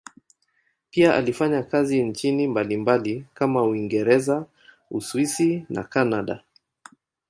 Pia 0.91 1.15
alifanya 1.15 1.63
kazi 1.63 2.03
nchini 2.03 2.47
mbalimbali 2.47 3.25
kama 3.33 3.63
Uingereza, 3.63 4.45
Uswisi 4.91 5.65
na 5.69 5.83
Kanada. 5.83 6.43